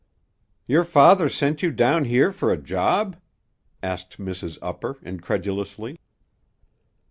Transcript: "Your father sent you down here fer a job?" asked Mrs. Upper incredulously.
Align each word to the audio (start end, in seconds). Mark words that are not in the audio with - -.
"Your 0.65 0.83
father 0.83 1.29
sent 1.29 1.61
you 1.61 1.69
down 1.69 2.05
here 2.05 2.31
fer 2.31 2.51
a 2.51 2.57
job?" 2.57 3.17
asked 3.83 4.17
Mrs. 4.17 4.57
Upper 4.59 4.97
incredulously. 5.03 5.99